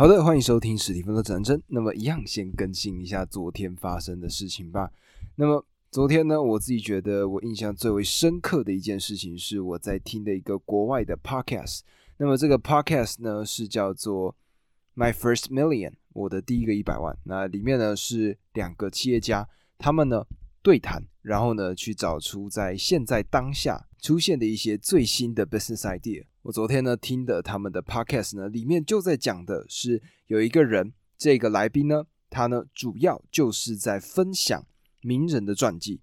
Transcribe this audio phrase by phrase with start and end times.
[0.00, 1.62] 好的，欢迎收听史蒂芬的指南针。
[1.66, 4.90] 那么，一样先更新一下昨天发生的事情吧。
[5.34, 11.80] 那么，昨天呢，我自己觉得我印象最为深刻的一件事情是我在听的一个国外的 podcast。
[12.16, 14.34] 那么，这个 podcast 呢是叫做
[14.96, 17.14] My First Million，我的第一个一百万。
[17.24, 19.46] 那里面呢是两个企业家，
[19.76, 20.24] 他们呢
[20.62, 26.24] 对谈，然后呢去找出在现在当下出现的一些最新的 business idea。
[26.42, 34.66] 我昨天呢听的他们的 podcast 呢，里面就在讲的是有一个人，这个来宾呢，他呢主要就是在分享
[35.02, 36.00] 名人的传记。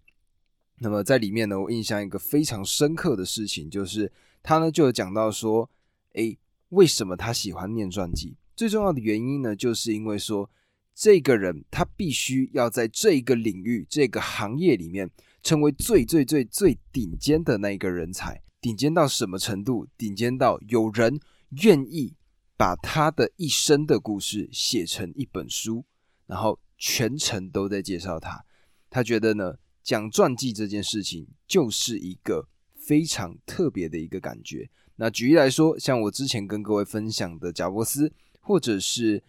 [0.77, 4.11] 那么在里面呢，我印象一个非常深刻的事情，就是
[4.43, 5.67] 他呢就有讲到说，
[6.13, 6.37] 诶，
[6.69, 8.35] 为什么他喜欢念传记？
[8.55, 10.47] 最重要的原因呢，就是因为说
[10.93, 15.09] 这个人他必须要在这个领域、这个行业里面
[15.41, 18.39] 成为最最最最顶尖的那一个人才。
[18.67, 19.87] 顶尖到什么程度？
[19.97, 21.21] 顶尖到有人
[21.63, 22.13] 愿意
[22.57, 25.85] 把他的一生的故事写成一本书，
[26.25, 28.43] 然后全程都在介绍他。
[28.89, 34.69] 他觉得呢，讲传记这件事情就是一个非常特别的一个感觉。
[34.97, 39.23] 那举例来说，像我之前跟各位分享的贾伯斯，或者是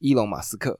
[0.00, 0.78] 伊隆马斯克，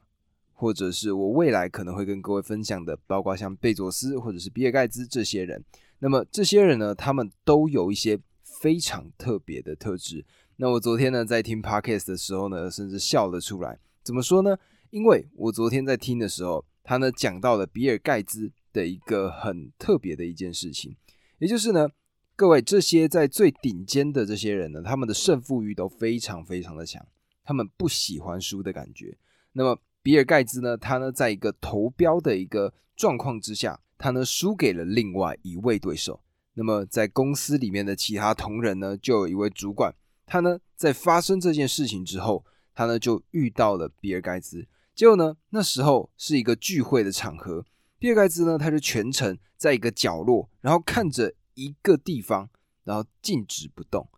[0.53, 5.65] 或者是我未来可能会跟各位分享的，包括像贝佐斯或者是比尔盖茨这些人。
[6.03, 10.25] 那么这些人呢，他们都有一些非常特别的特质。
[10.55, 13.77] 那我昨天呢在听 podcast 的时候呢，甚至笑了出来。
[14.01, 14.57] 怎么说呢？
[14.89, 20.95] 因为我昨天在听的时候，他呢讲到了比尔盖茨的一个很特别的一件事情，
[21.37, 21.87] 也就是呢，
[22.35, 27.05] 各位这些在最顶尖的这些人呢，他们的胜负欲都非常非常的强，
[27.43, 29.15] 他们不喜欢输的感觉。
[29.53, 33.79] 那么比尔盖茨呢，他呢在一个投标的一个状况之下。
[34.01, 36.23] 他呢输给了另外一位对手。
[36.55, 39.93] 那么在公司里面的其他同仁呢，就有一位主管，
[40.25, 44.67] 他呢在发生这件事情之后，他呢就遇到了比尔盖茨。
[44.95, 47.63] 结果呢，那时候是一个聚会的场合，
[47.99, 52.49] 比尔盖茨呢他就全程在一个角落，然后看着一个地方，
[52.83, 54.09] 然后静止不动。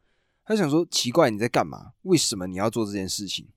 [0.46, 1.92] 他想说奇怪你在干嘛？
[2.04, 3.50] 为什么你要做这件事情？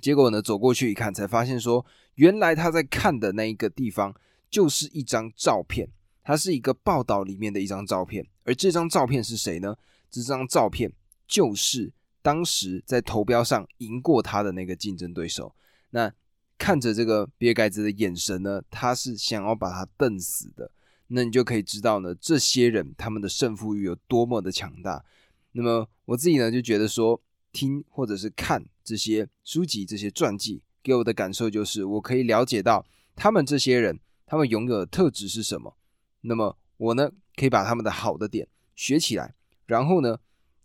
[0.00, 1.84] 结果呢走过去一看，才发现说
[2.14, 4.14] 原来他在看的那一个地方。
[4.50, 5.88] 就是一张照片，
[6.22, 9.76] 它是一个报道里面的一张照片，而这张照片是谁呢？
[10.10, 10.90] 这张照片
[11.26, 11.92] 就是
[12.22, 15.54] 当时在投标上赢过他的那个竞争对手。
[15.90, 16.12] 那
[16.56, 20.70] 看着这个比尔盖茨的眼神呢，他是想要把他瞪死的。
[21.08, 25.04] 那你就可以知道呢，这些人他们的胜负欲有多么的强大。
[25.52, 27.20] 那么我自己呢就觉得说，
[27.52, 32.84] 听或者是看这些书籍、这些传记，给我的感受就是，我可以了解到
[33.14, 33.98] 他们这些人。
[34.28, 35.74] 他们拥有的特质是什么？
[36.20, 39.34] 那么我呢，可以把他们的好的点学起来，
[39.64, 40.18] 然后呢，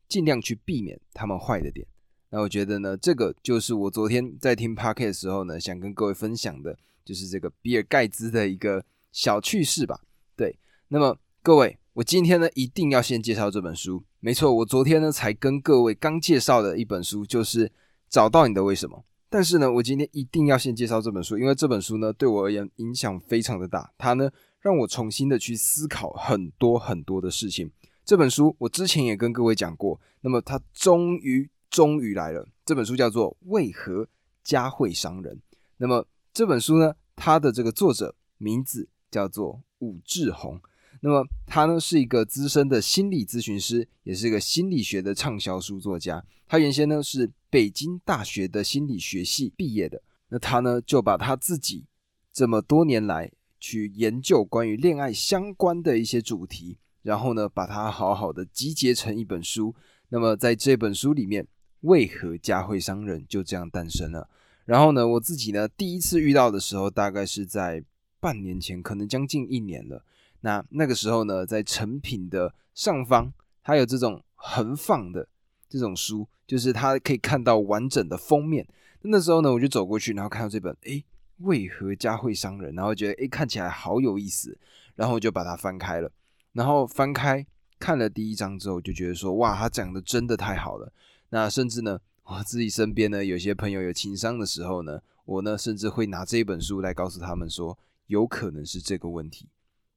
[0.10, 1.88] 尽量去避免他们坏的点。
[2.30, 10.02] 那我觉得呢，这个就是我昨天在听 p o c a s t 的时候呢，想跟各位分享的，就是这个比尔盖茨的一个小趣事吧。
[10.36, 10.60] 对，
[10.90, 14.04] 那么各位，我今天呢，一定要先介绍这本书。
[14.20, 17.68] 没错，我昨天呢，才跟各位刚介绍的一本书，就是
[18.10, 18.98] 《找到你的为什么》。
[19.34, 24.30] 但是呢，我今天一定要先介绍这本书，因为这本书呢对我而言影响非常的大，它呢
[24.60, 27.72] 让我重新的去思考很多很多的事情。
[28.06, 32.48] 这本书我之前也跟各位讲过，那么它终于终于来了。
[32.64, 34.08] 这本书叫做《为何
[34.44, 35.36] 家会伤人》。
[35.78, 40.62] 那么这本书呢，它的这个作者名字叫做武志红。
[41.06, 46.24] 那么他呢是一个资深的心理咨询师，也是一个心理学的畅销书作家。
[46.48, 50.02] 他原先呢是北京大学的心理学系毕业的。
[50.30, 51.84] 那他呢就把他自己
[52.32, 59.76] 这么多年来去研究关于恋爱相关的一些主题，然后呢把它好好的集结成一本书。
[60.08, 61.46] 那么在这本书里面，
[61.82, 64.30] 为何家会伤人就这样诞生了。
[64.64, 67.84] 然后呢我自己呢第一次遇到的时候，大概是在
[68.22, 70.06] 半年前，可能将近一年了。
[70.44, 73.32] 那那个时候呢，在成品的上方，
[73.64, 75.26] 它有这种横放的
[75.70, 78.68] 这种书，就是它可以看到完整的封面。
[79.04, 81.02] 那时候呢，我就走过去，然后看到这本，哎，
[81.40, 82.76] 为何家会伤人？
[82.76, 84.58] 然后觉得，哎，看起来好有意思，
[84.96, 86.12] 然后我就把它翻开了。
[86.52, 87.46] 然后翻开
[87.80, 90.92] 看了第一章之后，就觉得说，哇，他讲的真的太好了。
[91.30, 99.48] 那甚至呢，我自己身边呢，有些朋友有情商的时候呢，我呢，甚至会拿这一本书来告诉他们说，有可能是这个问题。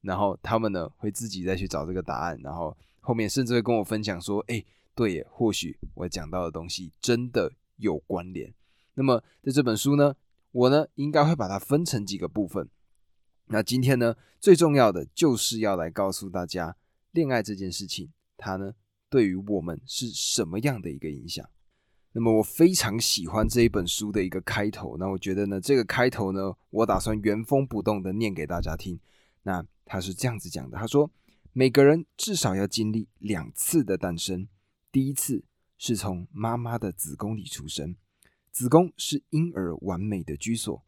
[0.07, 4.63] 然后他们呢会自己再去找这个答案，然后后面甚至会跟我分享说：“哎，
[4.95, 8.53] 对耶，或许我讲到的东西真的有关联。”
[8.95, 10.15] 那么在这本书呢，
[10.53, 12.69] 我呢应该会把它分成几个部分。
[13.47, 16.77] 那今天呢最重要的就是要来告诉大家，
[17.11, 18.73] 恋爱这件事情它呢
[19.09, 21.45] 对于我们是什么样的一个影响。
[22.13, 28.97] 那么我非常喜欢这一本书的一个开头，那我觉得呢，这个开头呢，我打算原封不动的念给大家听。
[29.47, 31.09] 那他是这样子讲的，他说，
[31.53, 34.49] 每个人至少要经历两次的诞生，
[34.91, 35.45] 第一次
[35.77, 37.95] 是从妈妈的子宫里出生，
[38.51, 40.83] 子宫是婴儿完美的居所，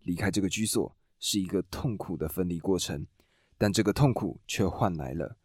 [0.00, 3.06] 离开这个居所是一个痛苦的分离过程，
[3.56, 5.38] 但这个痛苦却换来了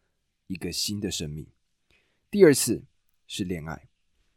[0.46, 1.46] 一个新的生命。
[2.30, 2.84] 第二次
[3.26, 3.88] 是恋爱。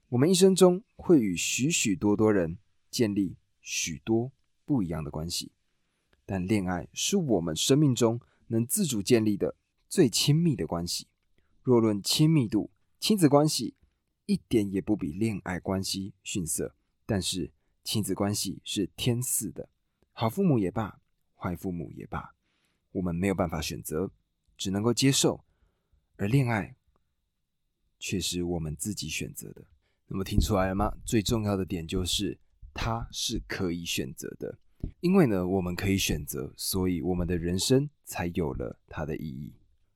[0.07, 2.57] 我们一生中会与许许多多人
[2.89, 4.31] 建立许多
[4.63, 5.51] 不一样的关系，
[6.31, 9.57] 但恋爱是我们生命中能自主建立的
[9.89, 11.10] 最亲密的关系。
[11.62, 13.75] 若论亲密度，亲子关系
[14.28, 16.74] 一点也不比恋爱关系逊色。
[17.06, 17.51] 但是
[17.83, 19.68] 亲子关系是天赐的，
[20.13, 21.01] 好父母也罢，
[21.36, 22.34] 坏父母也罢，
[22.94, 24.10] 我们没有办法选择，
[24.56, 25.44] 只能够接受。
[26.16, 26.77] 而恋爱
[28.00, 29.66] 却是我们自己选择的。
[30.07, 30.95] 那么听出来了吗？
[31.04, 32.39] 最重要的点就是
[32.74, 34.57] 它是可以选择的，
[35.00, 39.54] 因为呢，我们可以选择，所以我们的人生才有了它的意义。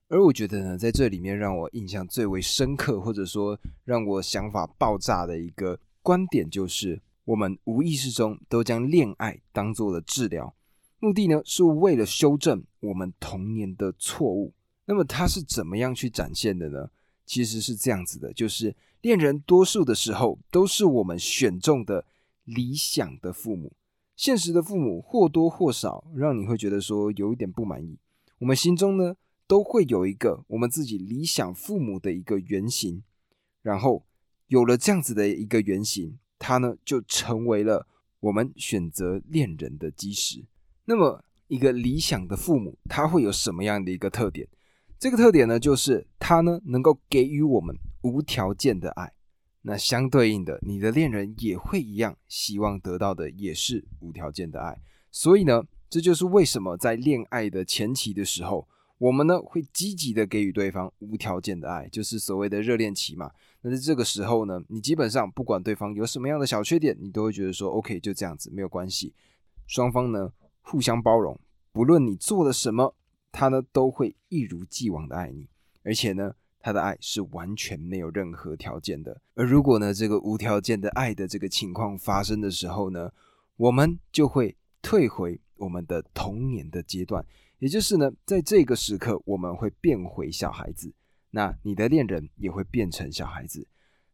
[0.07, 10.55] 而我觉得呢，在这里面让我印象最为深刻，或者说让我想法爆炸的一个观点，就是我们无意识中都将恋爱当做了治疗，
[10.99, 14.53] 目的呢是为了修正我们童年的错误。
[14.85, 16.89] 那么它是怎么样去展现的呢？
[17.25, 22.05] 其实是这样子的，就是恋人多数的时候都是我们选中的
[22.43, 23.73] 理想的父母，
[24.15, 27.97] 现实的父母或多或少让你会觉得说有一点不满意。
[28.39, 29.15] 我们心中呢
[29.47, 33.03] 都会有一个我们自己理想父母的一个原型，
[33.61, 34.05] 然后
[34.47, 37.87] 有了这样子的一个原型，它呢就成为了
[38.19, 40.45] 我们选择恋人的基石。
[40.85, 44.47] 那么一个理想的父母，他会有什么样的一个特点？
[44.97, 49.11] 这个特点呢，就是他呢能够给予我们无条件的爱。
[49.67, 54.79] 那相对应的，你的恋人也会一样，希望得到的也是无条件的爱。
[55.11, 58.67] 所以呢，这就是为什么在恋爱的前期的时候，
[58.97, 63.31] 我们呢会积极的给予对方无条件的爱，就是所谓的热恋期嘛。
[63.61, 69.13] 那在这个时候呢，你基本上不管对方有什么样的小缺点，你都会觉得说 OK，就这样子没有关系。
[69.67, 70.31] 双方呢
[70.61, 71.39] 互相包容，
[71.71, 72.95] 不论你做了什么。
[73.37, 75.49] 他呢都会一如既往的爱你，
[75.83, 76.33] 而且呢，
[76.65, 79.21] 他的爱是完全没有任何条件的。
[79.35, 83.11] 而如果呢，这个无条件的爱的这个情况发生的时候呢，
[83.55, 87.23] 我们就会退回我们的童年的阶段，
[87.59, 90.91] 也就是呢，在这个时刻，我们会变回小孩子。
[91.29, 93.67] 那你的恋人也会变成小孩子。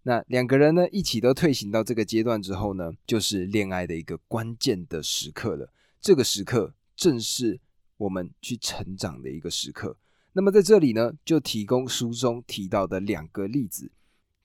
[0.03, 5.71] 那两个人呢一起都退行到这个阶段之后呢，就是恋爱的一个关键的时刻了。
[6.01, 7.61] 这个时刻正是。
[8.01, 9.95] 我们去成长的一个时刻。
[10.33, 13.91] 那么在这里呢，就提供书中提到的两个例子。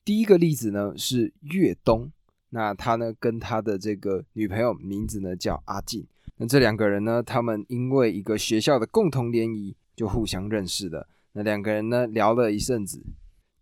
[0.05, 2.11] 第一个例子呢是岳东，
[2.51, 6.07] 那他呢跟他的这个女朋友名字呢叫阿静。
[6.37, 11.09] 那这两个人呢，他们因为一个学校的共同联谊就互相认识了。
[11.33, 13.05] 那两个人呢聊了一阵子，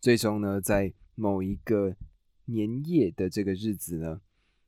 [0.01, 1.95] 最终呢在某一个
[2.47, 4.21] 年夜的这个日子呢，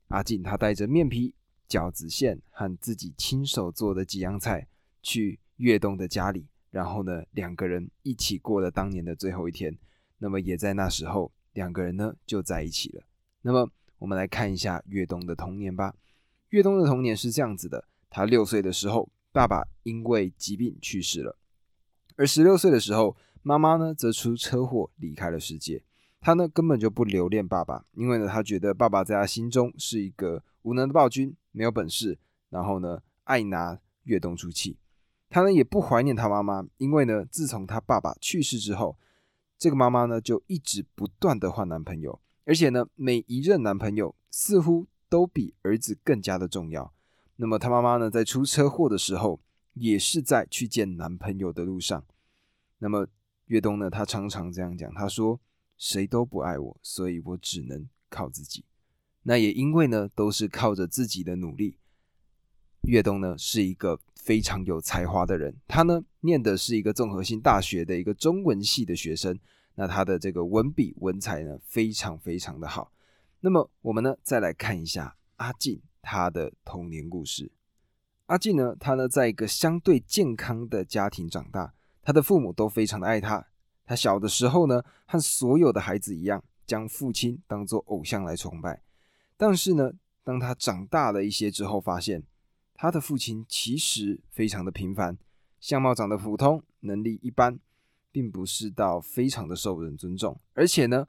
[0.08, 1.34] 阿静她带着面皮、
[1.68, 4.68] 饺子馅和自己亲手做的几样菜。
[5.02, 6.46] 去岳东的家里，
[6.76, 9.75] 然后呢，两个人一起过了当年的最后一天。
[10.19, 13.02] 那么也在那时候，两个人呢就在一起了。
[13.40, 15.94] 那么我们来看一下岳东的童年吧。
[16.50, 21.35] 岳东的童年是这样子的：他六岁的时候，爸爸因为疾病去世了；
[22.16, 25.83] 而十六岁的时候，妈妈呢则出车祸离开了世界。
[26.21, 32.18] 他呢根本就不留恋爸爸，因为呢他觉得爸爸在他心中是一个无能的暴君，没有本事，
[32.50, 34.76] 然后呢爱拿岳东出气。
[35.28, 38.97] 他呢也不怀念他妈妈，因为呢，自从他爸爸去世之后，
[39.59, 46.92] 这个妈妈呢就一直不断的换男朋友，而且呢，每一任男朋友似乎都比儿子更加的重要。
[47.37, 49.40] 那么他妈妈呢，在出车祸的时候，
[49.75, 52.04] 也是在去见男朋友的路上。
[52.78, 53.06] 那么
[53.47, 55.40] 岳东呢，他常常这样讲，他说
[55.76, 58.64] ：“谁都不爱我，所以我只能靠自己。”
[59.25, 61.78] 那也因为呢，都是靠着自己的努力。
[62.83, 69.38] 岳东呢是一个非常有才华的人，他呢念的是一个综合性大学的一个中文系的学生，
[69.76, 72.90] 那他的这个文笔文采呢非常非常的好。
[73.38, 77.52] 那么我们呢再来看一下阿静他的童年故事。
[78.26, 83.47] 阿静呢他呢在一个相对健康的家庭长大，他的父母都非常的爱他。
[83.85, 88.83] 他小的时候呢和所有的孩子一样，将父亲当做偶像来崇拜。
[89.37, 89.92] 但是呢
[90.25, 92.25] 当他长大了一些之后，发现。
[92.78, 95.16] 他的父亲其实非常的平凡，
[95.59, 97.59] 相貌长得普通，能力一般，
[98.12, 101.09] 并不是到非常的受人尊重，而且呢，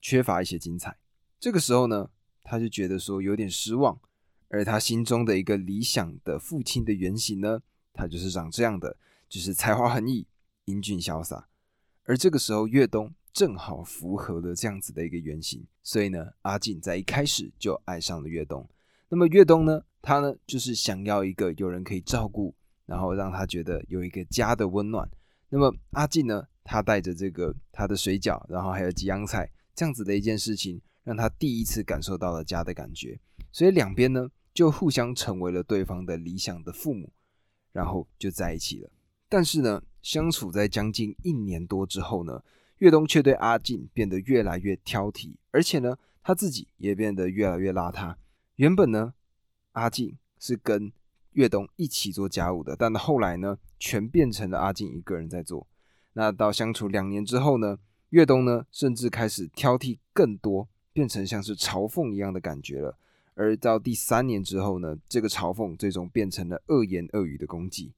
[0.00, 0.96] 缺乏一些精彩。
[1.38, 2.08] 这个时候呢，
[2.42, 4.00] 他就觉得说有点失望，
[4.48, 7.60] 而他心中的一个理想的父亲的原型呢，
[7.92, 8.96] 他就是长这样的，
[9.28, 10.26] 就是才华横溢、
[10.64, 11.46] 英俊潇洒。
[12.04, 18.66] 而这个时候，岳东正好符合了这样子的一个原型，所以呢，阿进在一开始就爱上了岳东。
[19.08, 22.54] 那么岳东呢，他呢就是想要一个有人可以照顾，
[22.86, 25.10] 然后让他觉得有一个家的温暖。
[25.48, 30.80] 那么阿进呢，他带着这个他的水饺，然后还有吉阳菜这样子的一件事情。
[31.02, 33.20] 让他第一次感受到了家的感觉，
[33.52, 37.12] 所以两边呢就互相成为了对方的理想的父母，
[37.70, 38.90] 然后就在一起了。
[39.28, 42.42] 但是呢，相处在将近一年多之后呢，
[42.78, 48.16] 岳东却对阿进变得越来越挑剔，而且呢，他自己也变得越来越邋遢。
[48.56, 49.14] 原本呢，
[49.76, 50.92] 阿静是跟
[51.32, 55.66] 岳东一起做家务的，但后来呢，全变成了阿静一个人在做。
[56.12, 57.78] 那到相处两年之后呢，
[58.10, 60.68] 岳东呢，甚至开始挑剔更多。
[60.96, 62.96] 变成像是嘲讽一样的感觉了，
[63.34, 67.92] 而到第三年之后呢，这个嘲讽最终变成了恶言恶语的攻击，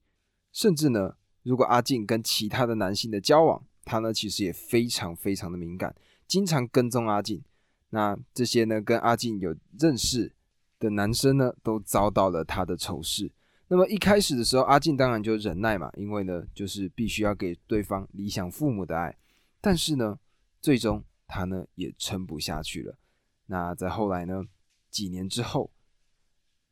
[0.51, 5.95] 甚至呢，如果阿静跟其他的男性的交往，他呢其实也非常非常的敏感，
[6.27, 7.41] 经常跟踪阿静。
[7.91, 10.33] 那这些呢跟阿静有认识
[10.79, 13.31] 的男生呢，都遭到了他的仇视。
[13.67, 19.17] 那么一开始的时候，阿静当然就忍耐嘛，因为呢就是必须要给对方理想父母的爱，
[19.61, 20.17] 但是呢，
[20.61, 21.03] 最终。
[21.31, 22.97] 他呢也撑不下去了。
[23.45, 24.41] 那在后来呢，
[24.89, 25.69] 几年之后，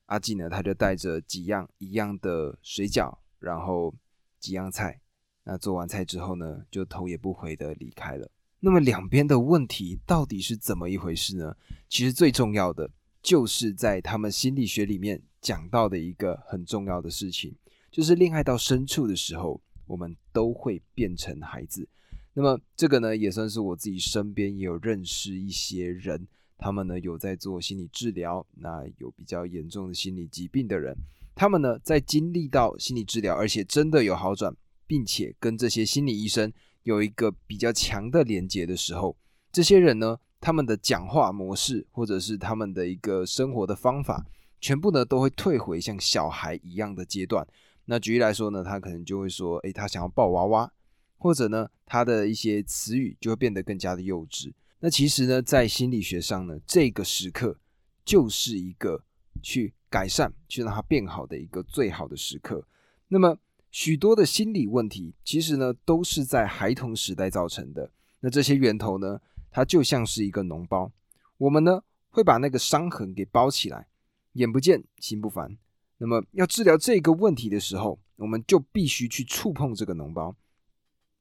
[0.08, 3.94] 阿静呢他就带着几样一样的水饺，然后
[4.40, 5.00] 几样菜。
[5.44, 8.28] 那做完菜之后呢，就头也不回的离开了。
[8.60, 11.56] 那么两边的问题到底是怎么一回事呢？
[11.88, 12.90] 其实最重要的
[13.28, 17.54] 就是在他们心理学里面讲到的一个很重要的事情，
[17.92, 21.86] 就是恋爱到深处的时候，我们都会变成孩子。
[22.34, 26.26] 那么这个呢，也算是我自己身边也有认识一些人，
[26.58, 30.96] 他们呢有在做心理治疗，那有比较严重的心理疾病的人，
[31.36, 34.56] 他们呢在经历到心理治疗，而且真的有好转，
[34.86, 36.50] 并且跟这些心理医生
[36.84, 39.18] 有一个比较强的连接的时候，
[39.52, 44.26] 这些人呢，他们的讲话模式或者是他们的一个生活的方法，
[44.60, 47.48] 全部呢都会退回像小孩一样的阶段。
[47.86, 50.72] 那举例来说呢，他可能就会说，诶，他想要抱娃娃。
[51.20, 54.54] 或者呢，他的一些词语就会变得更加的幼稚。
[54.82, 57.58] 那其实呢，在心理学上呢，这个时刻
[58.06, 59.04] 就是一个
[59.42, 62.64] 去改善、去让它变好的一个最好的时刻。
[63.08, 63.36] 那么
[63.72, 67.90] 许多的心理问题，其实呢，都是在孩童时代造成的。
[68.20, 69.20] 那这些源头呢，
[69.58, 70.92] 它就像是一个脓包，
[71.40, 73.88] 我们呢会把那个伤痕给包起来，
[74.34, 75.58] 眼不见心不烦。
[75.98, 80.36] 那么要治疗这个问题的时候，我们就必须去触碰这个脓包。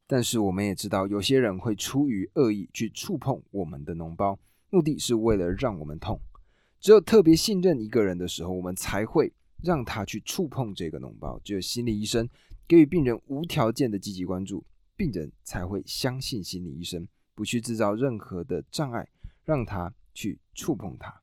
[0.06, 4.38] 但是我们也知道，有些人会出于恶意去触碰我们的脓包，
[4.68, 6.20] 目的是为了让我们痛。
[6.78, 11.40] 只有特别信任一个人的时候，我们才会让他去触碰这个脓包。
[11.42, 12.28] 只有心理医生
[12.68, 14.62] 给予病人无条件的积极关注，
[14.94, 19.08] 病人才会相信心理医生，不去制造任何的障碍，
[19.44, 21.22] 让他去触碰它。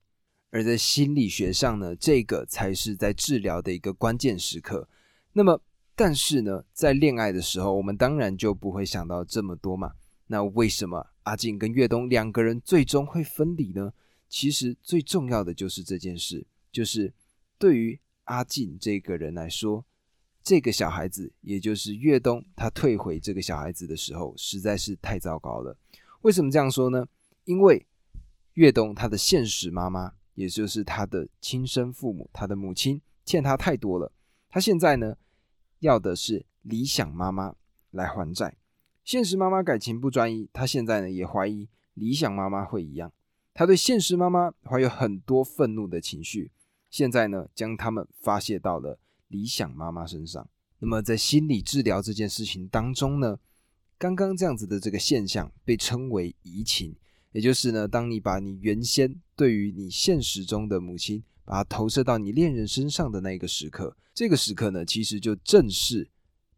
[0.52, 4.88] 而在心理学上呢，这个才是在治疗的一个关键时刻。
[5.34, 5.62] 那么。
[5.96, 9.94] 但是呢，在恋爱的时候，我们当然就不会想到这么多嘛。
[10.26, 13.94] 那为什么阿静跟岳东两个人最终会分离呢？
[14.28, 17.14] 其实最重要的就是这件事，就是
[17.60, 19.86] 对于阿静这个人来说，
[20.42, 25.78] 这个小孩子，也就是岳东，他退回这个小孩子的时候，实在是太糟糕了。
[26.24, 27.08] 为什么这样说呢？
[27.46, 27.86] 因为
[28.54, 34.12] 岳东他的现实妈妈，也就是他的亲生父母，他的母亲欠他太多了。
[34.50, 35.16] 他现在呢？
[35.80, 37.56] 要的是理想妈妈
[37.92, 38.56] 来还债，
[39.04, 43.12] 现实妈妈感情不专一，他现在呢也怀疑理想妈妈会一样，
[43.54, 46.54] 他对现实妈妈怀有很多愤怒的情绪，
[46.90, 50.48] 现在呢将他们发泄到了理想妈妈身上。
[50.80, 53.38] 那么在心理治疗这件事情当中呢，
[54.04, 56.94] 刚刚这样子的这个现象被称为移情，
[57.32, 61.24] 也就是呢，当你把你原先对于你现实中的母亲。
[61.46, 66.10] 把它投射到你恋人身上的那个时刻，这个时刻呢，其实就正是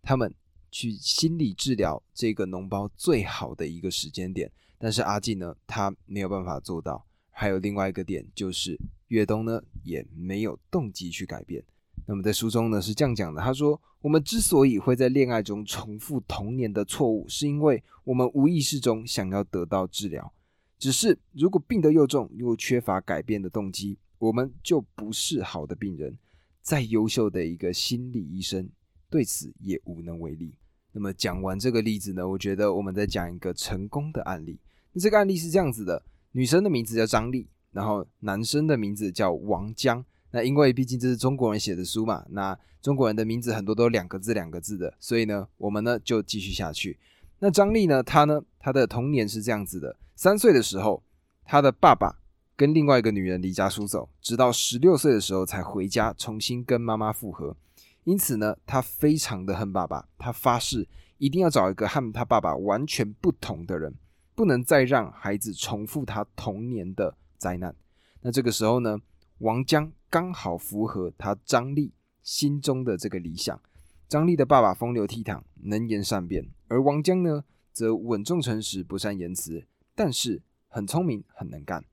[0.04, 0.32] 他们
[0.70, 4.52] 去心理治疗这个脓包最好的一个时间点。
[4.78, 7.04] 但是阿进呢，他没有办法做到。
[7.32, 11.64] 还有另外一个点，就是越冬呢也没有动机去改变。
[12.06, 20.32] 那么在书中呢是这样讲的：他说，我们之所以会在恋爱中重复童年的错误，是因为我们无意识中想要得到治疗。
[20.78, 23.98] 只是如果病得又重，又缺乏改变的动机。
[24.18, 26.18] 我们就不是好的病人，
[26.62, 28.68] 再优秀的一个心理医生
[29.10, 30.56] 对此也无能为力。
[30.94, 34.58] 那么讲完这个例子呢，我觉得我们再讲一个成功的案例。
[34.94, 40.04] 那这个案例是这样子的：女生的名字叫张丽，然后男生的名字叫王江。
[40.36, 47.00] 那因为毕竟这是中国人写的书嘛，那中国人的名字很多都两个字两个字的，所以呢，我们呢就继续下去。
[47.40, 51.02] 那张丽呢，她呢，她的童年是这样子的：三岁的时候，
[51.46, 52.20] 她的爸爸
[52.58, 57.56] 跟另外一个女人离家出走，直到十六岁的时候才回家重新跟妈妈复合。
[58.04, 60.86] 因此呢，她非常的恨爸爸，她发誓
[61.18, 63.96] 一定要找一个和她爸爸完全不同的人，
[64.36, 67.74] 不能再让孩子重复他童年的灾难。
[68.20, 69.00] 那这个时候呢，
[69.38, 69.90] 王江。
[70.16, 71.92] 刚好符合他张力
[72.24, 73.62] 心中的这个理想。
[74.08, 77.44] 张力的爸爸风流倜傥，能言善辩，而王江呢，
[77.74, 81.84] 则稳重诚实，不善言辞，但是很聪明，很能干。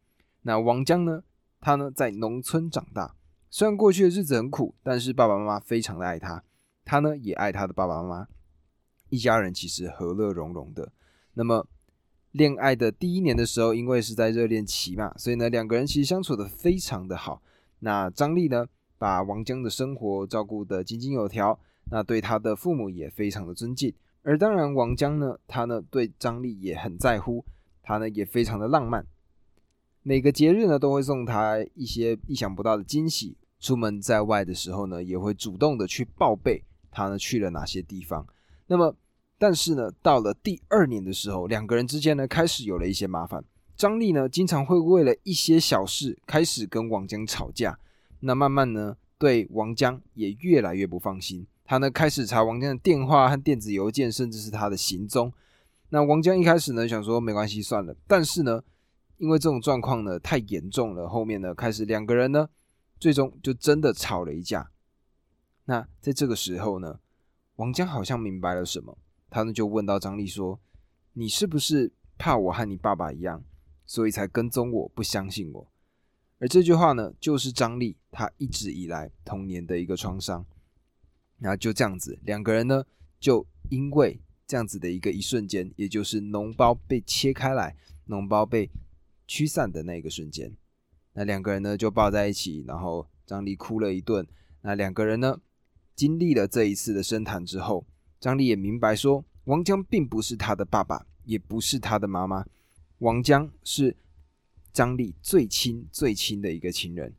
[0.42, 1.24] 那王江呢，
[1.60, 3.16] 他呢在农村长大，
[3.50, 6.44] 虽然过去的日子很苦，但是爸爸妈妈非常的爱他，
[6.84, 8.28] 他呢也爱他的爸爸妈妈，
[9.08, 10.92] 一家人其实和乐融融的。
[11.34, 11.66] 那么
[12.30, 17.42] 恋爱的第一年的时候，因为是在热恋期嘛，所以呢两个人其实相处的非常的好。
[17.84, 18.64] 那张丽呢，
[18.96, 21.58] 把王江的生活照顾得井井有条，
[21.90, 23.92] 那对他的父母也非常的尊敬。
[24.22, 27.44] 而当然，王江呢，他呢对张丽也很在乎，
[27.82, 29.04] 他呢也非常的浪漫，
[30.04, 33.36] 每个节日呢都会送他一些意想不到的惊喜。
[33.58, 38.24] 出门在外的时候呢，也会主动的去报备他呢去了哪些地方。
[38.68, 38.94] 那么，
[39.38, 43.44] 但是呢，到了第二年的时候，两个人之间呢开始有了一些麻烦。
[43.76, 47.78] 张丽呢，经常会为了一些小事开始跟王江吵架。
[48.20, 51.46] 那慢慢呢，对王江也越来越不放心。
[51.64, 55.32] 他呢，开始查王江的电话和电子邮件，甚至是他的行踪。
[55.88, 57.96] 那王江一开始呢，想说没关系算了。
[58.06, 58.62] 但是呢，
[59.18, 62.48] 因为这种状况呢太严重了，后面呢开始两个人呢，
[63.00, 64.70] 最终就真的吵了一架。
[65.64, 67.00] 那在这个时候呢，
[67.56, 68.96] 王江好像明白了什么，
[69.30, 70.58] 他呢就问到张丽说
[71.14, 73.42] ：“你是不是怕我和你爸爸一样？”
[73.86, 75.68] 所以才跟踪我，不相信我。
[76.38, 80.44] 而这句话呢，就是张力他一直以来童年的一个创伤。
[81.38, 82.84] 那就这样子，两个人呢，
[83.20, 87.76] 就因为这样子的一个一瞬间，也就是脓包被切开来，
[88.08, 88.70] 脓包被
[89.26, 90.54] 驱散的那个瞬间，
[91.12, 94.26] 那两个人呢就抱在一起，然后张力哭了一顿。
[94.62, 95.40] 那两个人呢，
[95.94, 97.86] 经历了这一次的深谈之后，
[98.20, 102.44] 张力也明白说，王江并不是他的爸爸，也不是他的妈妈。
[103.02, 103.96] 王江是
[104.72, 107.12] 张力最亲最亲的一个亲人，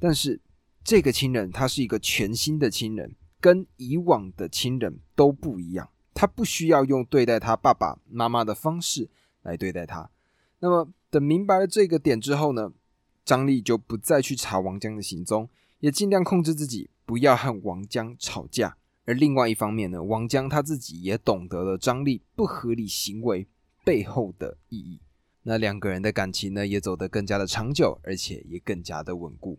[0.00, 0.40] 但是
[0.82, 5.88] 这个亲人他是一个全新的亲人，跟以往的亲人都不一样。
[6.14, 9.08] 他不需要用对待他爸爸妈妈的方式
[9.42, 10.10] 来对待他。
[10.58, 12.72] 那么等明白了这个点之后呢，
[13.24, 15.48] 张力就不再去查王江的行踪，
[15.78, 18.76] 也尽量控制自己不要和王江吵架。
[19.04, 23.46] 而另外一方面呢，王江他自己也懂得了张力不合理行为
[23.84, 25.00] 背后的意义。
[25.42, 29.58] 那两个人的感情呢，也走得更加的长久，而且也更加的稳固。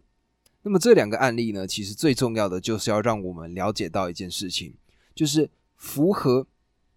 [0.63, 4.73] 那么这两个案例呢，其实最重要的就是要让我们了解到一件事情，
[5.13, 6.47] 就是符合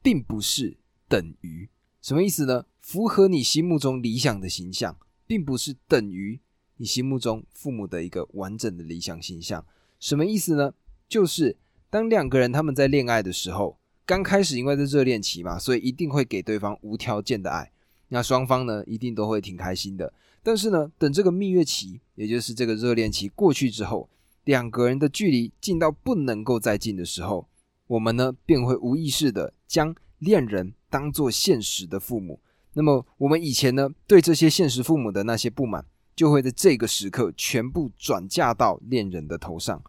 [0.01, 1.69] 并不是等于
[2.01, 2.65] 什么意思呢？
[2.81, 6.41] 符合你心目中理想的形象，并不是等于
[6.79, 9.67] 你心目中父母的一个完整的理想形象。
[10.01, 10.73] 什么意思呢？
[11.07, 11.59] 就是
[11.91, 17.71] 当两个人他们在恋爱的时候，刚开始因为在热恋期嘛，所以一定会给对方无条件的爱。
[18.09, 20.11] 那双方呢，一定都会挺开心的。
[20.43, 24.09] 但是呢，等这个蜜月期，也就是这个热恋期过去之后，
[24.45, 27.47] 两个人的距离近到不能够再近的时候，
[27.87, 32.41] 我们呢便会无意识的将恋人当做现实的父母。
[32.73, 35.85] 那么我们以前呢对这些现实父母的那些不满，
[36.17, 39.83] 就会在这个时刻全部转嫁到恋人的头上。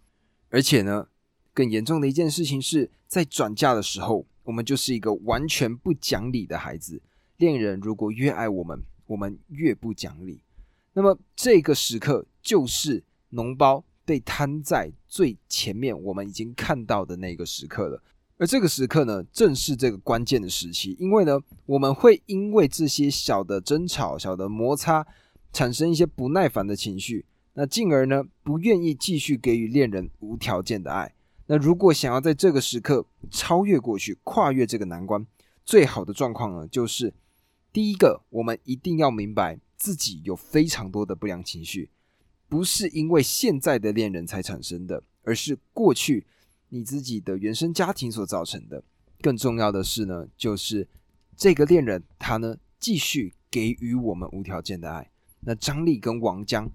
[0.49, 1.07] 而且呢，
[1.59, 7.01] 更严重的一件事情是在转嫁的时候，我们就是一个完全不讲理的孩子。
[7.35, 10.39] 恋人如果越爱我们，我们越不讲理。
[10.93, 18.01] 那么这个时刻就是脓包被摊在最前面，我们已经看到的那个时刻了。
[18.37, 25.05] 而这个时刻呢，正是这个关键的时期，因为呢，我们会因为这些小的争吵、小的摩擦，
[25.51, 31.13] 产生一些不耐烦的情绪，那进而呢，不愿意继续给予恋人无条件的爱。
[31.51, 35.25] 那如果想要在这个时刻超越过去、跨越这个难关，
[35.65, 37.13] 最好的状况呢，就是。
[37.71, 41.91] 第一个，我们一定要明白自己有非常多的不良情绪，
[42.47, 46.25] 不是因为现在的恋人才产生的，而是过去
[46.69, 48.83] 你自己的原生家庭所造成的。
[49.21, 50.87] 更重要的是呢，就是
[51.37, 55.11] 这个恋人他呢继续给予我们无条件的爱。
[55.41, 56.67] 那张丽跟王江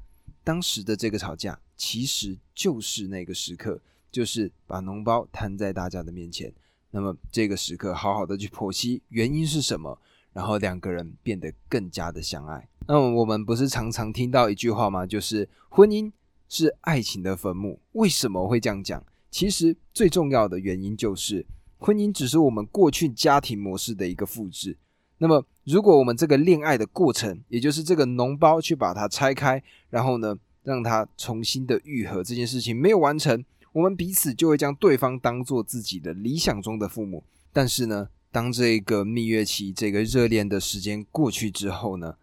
[0.45, 3.83] 当时的这个吵架，其实就是那个时刻，
[4.15, 6.53] 就是把脓包摊在大家的面前。
[6.93, 9.99] 那么这个时刻，好好的去剖析原因是什么。
[10.33, 12.69] 然后两个人变得更加的相爱。
[12.89, 15.07] 那么我们不是常常听到一句话吗？
[15.07, 16.11] 就是婚姻
[16.49, 17.79] 是爱情的坟墓。
[17.93, 19.01] 为什么会这样讲？
[19.31, 21.47] 其实最重要的原因就是，
[21.79, 24.77] 婚姻只是我们过去家庭模式的一个复制。
[25.19, 37.25] 那么，如果我们这个恋爱的过程，也就是这个脓包去把它拆开，然后呢，让它重新的愈合这件事情没有完成，我们彼此就会将对方当做自己的理想中的父母。
[37.53, 42.17] 但是呢，当这个蜜月期、这个热恋的时间过去之后呢，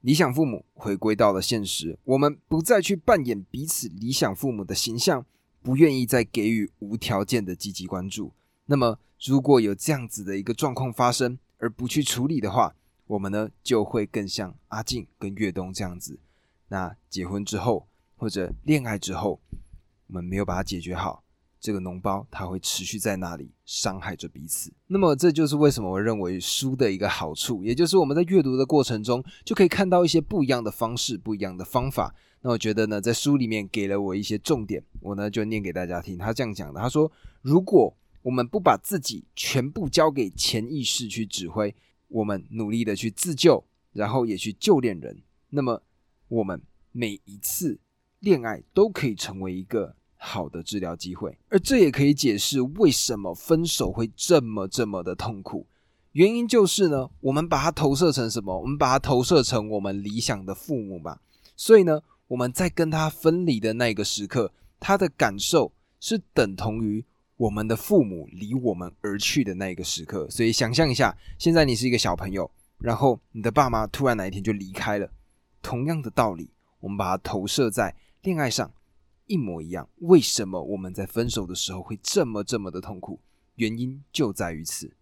[0.00, 5.24] 理想父母回归到了现实，我们不再去扮演彼此理想父母的形象，
[5.62, 8.32] 不愿意再给予无条件的积极关注。
[8.66, 12.74] 那么，如果有这样子的一个状况发生，而不去处理的话，
[13.06, 16.18] 我们呢就会更像阿静跟岳东这样子。
[16.68, 19.40] 那结婚之后或者恋爱之后，
[20.08, 21.22] 我们没有把它解决好，
[21.60, 24.72] 这个脓包它会持续在那里伤害着彼此。
[24.88, 32.14] 那么这就是为什么我认为书的一个好处，也就是我们在阅读的过程中就可以看到一些不一样的方式、不一样的方法。
[32.40, 36.18] 那我觉得呢，在书里面给了我一些重点，我呢就念给大家听。
[36.18, 41.74] 他这样讲的，他说：“如果。”我们不把自己全部交给潜意识去指挥，
[42.08, 45.22] 我们努力的去自救，然后也去救恋人。
[45.48, 45.80] 那么，
[46.26, 46.60] 我们
[46.92, 47.78] 每一次
[48.18, 55.66] 恋爱都可以成为一个好的治疗机会，而这也可以解释为什么分手会这么这么的痛苦。
[56.12, 58.60] 原因就是呢，我们把它投射成什么？
[58.60, 61.20] 我们把它投射成我们理想的父母吧。
[61.56, 67.04] 所以呢，我们在跟他分离的那个时刻，他的感受是等同于。
[67.36, 75.08] 我们的父母离我们而去的那个时刻，所以想象一下，现在你是一个小朋友，然后你的爸妈突然哪一天就离开了。
[75.62, 76.50] 同样的道理，
[76.80, 78.68] 我们把它投射在恋爱上，
[79.28, 79.88] 一模一样。
[79.98, 83.20] 为什么我们在分手的时候会这么这么的痛苦？
[83.54, 84.92] 原因就在于此。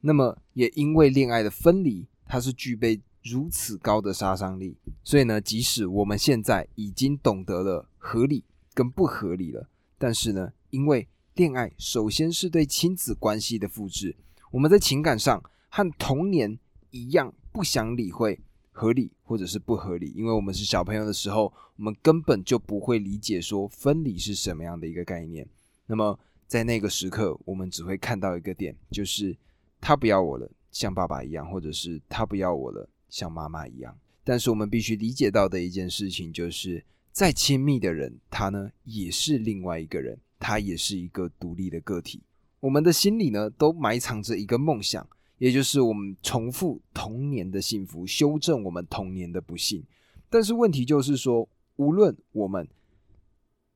[0.00, 14.16] 那么也因为恋爱的分离，它是具备如此高的杀伤力，所以呢，即使我们现在已经懂得了合理跟不合理了，但是呢，因为恋爱首先是对亲子关系的复制，
[14.50, 16.58] 我们在情感上和童年
[16.90, 18.40] 一样，不想理会
[18.80, 25.46] 合理或者是不合理，因为我们是小朋友的时候，我们根本就不会理解说分离是什么样的一个概念。
[25.86, 29.36] 那么在那个时刻，我们只会看到一个点，就是
[29.82, 33.94] 他不要我了，像爸爸一样，或者是他不要我了，像妈妈一样。
[34.24, 40.18] 但是我们必须理解到的一件事情，就是再亲密的人，他呢也是另外一个人。
[40.42, 42.22] 他也是一个独立的个体，
[42.60, 45.06] 我们的心里呢都埋藏着一个梦想，
[45.40, 49.82] 也就是我们重复童年的幸福，修正我们童年的不幸。
[50.28, 52.68] 但是问题就是说，无论我们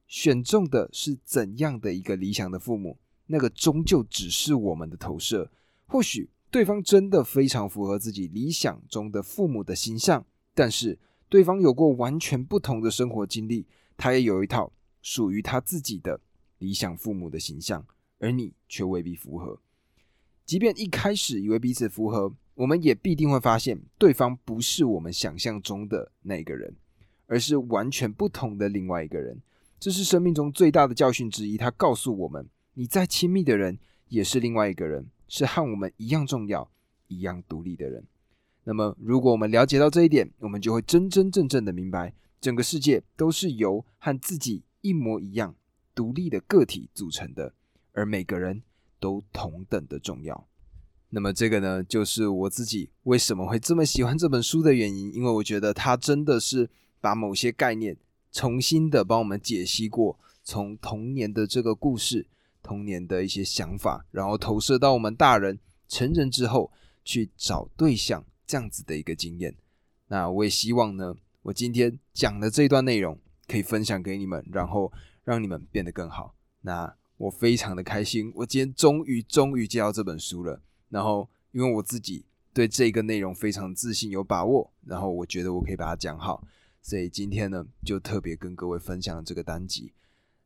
[0.06, 5.50] 选中的是怎样的一个理想的父母，那个终究只是我们的投射。
[5.86, 10.24] 或许对方真的非常符合自己理想中的父母的形象，
[10.54, 10.98] 但是
[11.28, 16.20] 对方有过完全不同的生活经历，他也有一套属于他自己的。
[16.58, 17.84] 理想父母的形象，
[18.18, 19.60] 而你却未必符合。
[20.44, 26.74] 即便一开始以为彼此符合，我们也必定会发现对方不是我们想象中的那个人，
[27.26, 29.40] 而是完全不同的另外一个人。
[29.80, 31.56] 这是生命中最大的教训之一。
[31.56, 33.78] 他告诉我们，你再亲密的人
[34.08, 36.70] 也是另外一个人，是和我们一样重要、
[37.08, 38.04] 一样独立的人。
[38.64, 45.54] 那么，如果我们了解到这一点，我们就会真真正正的明白，整个世界都是由和自己一模一样。
[45.94, 47.54] 独立的个体组成的，
[47.92, 48.62] 而每个人
[49.04, 50.48] 都同等的重要。
[51.10, 55.12] 那么，这个呢，就是我自己为什么会这么喜欢这本书的原因。
[55.12, 56.70] 因为我觉得它真的是
[57.02, 57.94] 把某些概念
[58.32, 62.26] 重新的帮我们解析过，从童年的这个故事、
[62.62, 66.72] 童年的一些想法，然后投射到我们大人成人之后
[67.04, 69.54] 去找对象这样子的一个经验。
[70.08, 74.90] 那我也希望呢，我今天讲的这段内容可以分享给你们，然后。
[75.26, 76.34] 让你们变得更好。
[76.60, 80.60] 那我非常的开心，我今天终于终于接到这本书了。
[80.88, 86.46] 然后，因为我自己对这个内容非常自信、有把握，然后我觉得我可以把它讲好，
[86.82, 89.92] 所以今天呢，就特别跟各位分享了这个单集。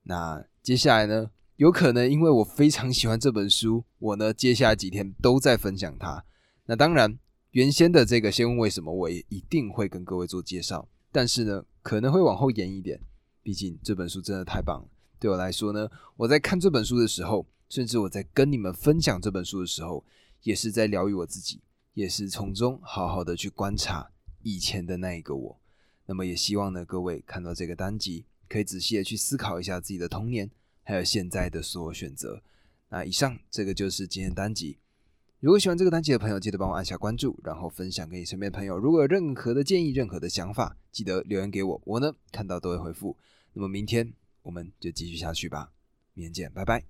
[0.05, 6.25] 那接下来呢，有可能因为我非常喜欢这本书，我呢接下来几天都在分享它。
[6.67, 7.19] 那当然，
[7.51, 13.01] 原先的这个先问为什么，我也一定会跟各位做介绍，但是呢，可能会往后延一点。
[13.43, 20.05] 毕竟这本书真的太棒了，对我来说呢，我在看这本书的时候，甚至我在跟你们分享这本书的时候，
[20.43, 21.61] 也是在疗愈我自己，
[21.95, 24.11] 也是从中好好的去观察
[24.43, 25.61] 以前的那一个我。
[26.07, 30.51] 那么也希望呢，各位看到这个单集，可以仔细的去思考一下自己的童年，
[30.83, 32.43] 还有现在的所有选择。
[32.91, 34.79] 那以上这个就是今天单集。
[35.41, 38.79] 如果喜欢这个单集的朋友，记得帮我按下关注，然后分享给你身边的朋友。
[38.79, 43.17] 如果有任何的建议、任何的想法，记得留言给我，我呢看到都会回复。
[43.53, 45.73] 那么明天我们就继续下去吧。
[46.15, 46.85] 明天见拜拜。